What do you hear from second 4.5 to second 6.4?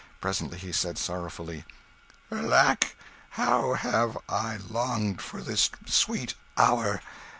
longed for this sweet